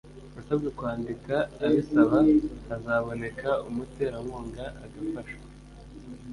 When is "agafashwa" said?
4.83-5.43